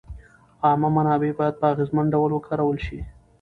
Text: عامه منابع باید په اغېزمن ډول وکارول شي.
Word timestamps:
عامه 0.65 0.89
منابع 0.97 1.29
باید 1.39 1.55
په 1.59 1.65
اغېزمن 1.73 2.05
ډول 2.13 2.31
وکارول 2.33 2.77
شي. 2.85 2.99